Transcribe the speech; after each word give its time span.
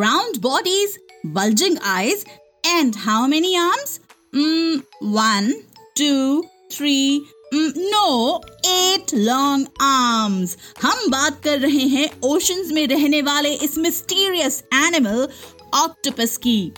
bodies, 0.00 0.98
bulging 1.24 1.76
eyes, 1.84 2.24
and 2.64 2.96
how 2.96 3.26
many 3.26 3.54
arms? 3.54 4.00
Mm, 4.32 4.82
one, 5.00 5.52
two, 5.94 6.44
three, 6.70 7.26
mm, 7.52 7.72
no, 7.76 8.40
eight 8.66 9.12
long 9.12 9.68
arms. 9.78 10.56
हम 10.82 11.10
बात 11.10 11.40
कर 11.44 11.58
रहे 11.58 11.86
हैं 11.88 12.08
oceans 12.24 12.72
में 12.72 12.86
रहने 12.86 13.22
वाले 13.22 13.54
इस 13.54 13.76
मिस्टीरियस 13.78 14.62
एनिमल 14.74 15.28
ऑक्टोपस 15.74 16.36
की 16.36 16.72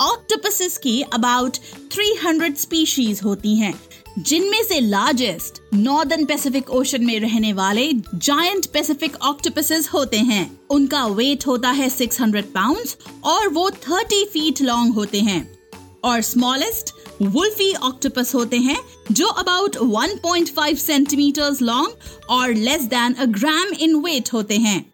ऑक्टोपसिस 0.00 0.78
की 0.78 1.02
अबाउट 1.02 1.56
300 1.94 2.54
स्पीशीज 2.56 3.20
होती 3.24 3.56
हैं 3.56 3.74
जिनमें 4.18 4.62
से 4.62 4.80
लार्जेस्ट 4.80 5.74
नॉर्दर्न 5.74 6.24
पैसिफिक 6.24 6.70
ओशन 6.70 7.04
में 7.04 7.20
रहने 7.20 7.52
वाले 7.52 7.92
जायंट 8.14 8.66
पैसिफिक 8.66 9.16
ऑक्टोपसेस 9.16 9.88
होते 9.88 10.16
हैं। 10.16 10.60
उनका 10.70 11.06
वेट 11.06 11.46
होता 11.46 11.70
है 11.70 11.90
600 11.90 12.44
पाउंड्स 12.44 12.96
और 13.24 13.48
वो 13.48 13.70
30 13.70 14.24
फीट 14.24 14.62
लॉन्ग 14.62 14.94
होते 14.94 15.20
हैं। 15.20 15.58
और 16.04 16.20
स्मॉलेस्ट 16.20 16.90
वुल्फी 17.22 17.74
ऑक्टोपस 17.74 18.34
होते 18.34 18.56
हैं, 18.56 18.76
जो 19.12 19.26
अबाउट 19.26 19.76
1.5 19.76 20.78
सेंटीमीटर्स 20.78 21.62
लॉन्ग 21.62 21.88
और 22.30 22.54
less 22.54 22.82
than 22.82 23.14
a 23.14 23.24
gram 23.24 23.66
in 23.80 23.94
weight 23.94 24.32
होते 24.32 24.56
हैं। 24.56 24.92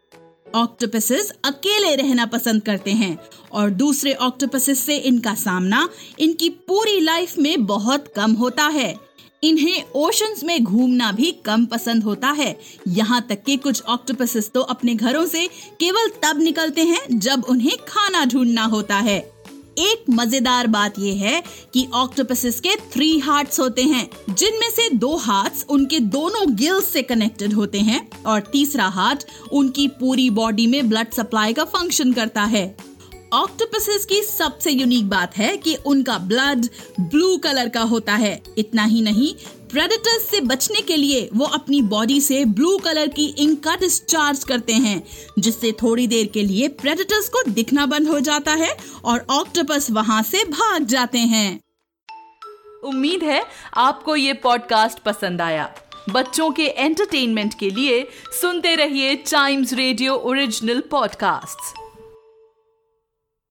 ऑक्टोपसेस 0.55 1.33
अकेले 1.45 1.97
रहना 1.97 2.27
पसंद 2.27 2.63
करते 2.63 2.91
हैं 2.91 3.19
और 3.53 3.71
दूसरे 3.71 4.13
ऑक्टोपसेस 4.13 4.79
से 4.79 4.97
इनका 4.97 5.35
सामना 5.35 5.89
इनकी 6.19 6.49
पूरी 6.49 7.01
लाइफ 7.01 7.39
में 7.39 7.67
बहुत 7.67 8.13
कम 8.17 8.33
होता 8.33 8.65
है। 8.65 9.06
इन्हें 9.47 9.83
ओशंस 9.97 10.43
में 10.45 10.63
घूमना 10.65 11.11
भी 11.13 11.31
कम 11.45 11.65
पसंद 11.67 12.05
होता 12.05 12.31
है। 12.33 12.57
यहाँ 12.89 13.21
तक 13.29 13.43
कि 13.43 13.57
कुछ 13.59 13.83
ऑक्टोपसेस 13.85 14.51
तो 14.55 14.61
अपने 14.63 14.95
घरों 14.95 15.27
से 15.27 15.47
केवल 15.81 16.09
तब 16.23 16.41
निकलते 16.41 16.85
हैं 16.85 17.19
जब 17.21 17.45
उन्हें 17.49 17.77
खाना 17.89 18.25
ढूंढना 18.25 18.65
होता 18.67 18.97
है। 18.99 19.19
एक 19.79 20.05
मज़ेदार 20.11 20.67
बात 20.67 20.99
यह 20.99 21.23
है 21.23 21.43
कि 21.75 21.87
ऑक्टोपसिस 21.95 22.61
के 22.61 22.75
थ्री 22.93 23.19
हार्ट्स 23.19 23.61
होते 23.61 23.83
हैं, 23.83 24.09
जिनमें 24.31 24.71
से 24.71 24.89
दो 24.91 25.15
हार्ट्स 25.17 25.65
उनके 25.69 25.99
दोनों 26.01 26.55
गिल्स 26.57 26.87
से 26.87 27.03
कनेक्टेड 27.03 27.53
होते 27.53 27.81
हैं 27.81 28.01
और 28.23 28.41
तीसरा 28.53 28.87
हार्ट 28.89 29.25
उनकी 29.53 29.87
पूरी 30.01 30.29
बॉडी 30.33 30.67
में 30.67 30.89
ब्लड 30.89 31.11
सप्लाई 31.13 31.53
का 31.53 31.65
फ़ंक्शन 31.67 32.13
करता 32.13 32.45
है। 32.45 32.67
ऑक्टोपसिस 33.37 34.05
की 34.05 34.23
सबसे 34.23 34.71
यूनिक 34.71 35.09
बात 35.09 35.37
है 35.37 35.57
कि 35.57 35.75
उनका 35.87 36.19
ब्लड 36.19 36.67
ब्लू 37.01 37.37
कलर 37.37 37.69
का 37.69 37.81
होता 37.81 38.15
है। 38.15 38.43
इतना 38.59 38.85
ही 38.85 39.01
नहीं 39.03 39.35
प्रेडेटर्स 39.69 40.23
से 40.31 40.41
बचने 40.41 40.81
के 40.81 40.97
लिए 40.97 41.29
वो 41.35 41.45
अपनी 41.45 41.83
बॉडी 41.83 42.21
से 42.21 42.45
ब्लू 42.45 42.77
कलर 42.79 43.09
की 43.09 43.27
इंक 43.39 43.63
का 43.65 43.77
डिस्चार्ज 43.77 44.45
करते 44.45 44.73
हैं, 44.73 45.03
जिससे 45.39 45.73
थोड़ी 45.73 46.07
देर 46.07 46.27
के 46.27 46.43
लिए 46.43 46.69
प्रेडेटर्स 46.69 47.29
को 47.29 47.43
दिखना 47.51 47.87
बंद 47.87 48.09
हो 48.09 48.21
जाता 48.21 48.53
है 48.55 48.77
और 49.05 49.27
ऑक्टोपस 49.31 49.91
वहाँ 49.91 50.23
से 50.23 50.45
भाग 50.45 50.85
जाते 50.85 51.19
हैं। 51.19 51.61
उम्मीद 52.85 53.23
है 53.23 53.43
आपको 53.75 54.17
ये 54.17 54.33
पॉडकास्ट 54.33 54.99
पसंद 54.99 55.41
आया। 55.41 55.73
बच्चों 56.11 56.51
के 56.51 56.67
एंटरटेनमेंट 56.67 57.55
के 57.61 57.71
लिए 57.71 58.07
सुनते 58.41 58.75
रहिए 58.75 59.15
टाइम्स 59.31 59.73
रेडियो 59.73 60.15
ओरिजिनल 60.15 60.81
पॉडकास्ट्स 60.91 61.73